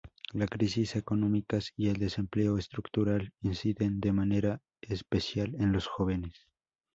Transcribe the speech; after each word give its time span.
Las 0.33 0.49
crisis 0.49 0.95
económicas 0.95 1.73
y 1.77 1.89
el 1.89 1.97
desempleo 1.97 2.57
estructural 2.57 3.33
inciden 3.43 3.99
de 4.01 4.11
manera 4.11 4.63
especial 4.81 5.53
en 5.59 5.71
los 5.73 5.85
jóvenes. 5.85 6.47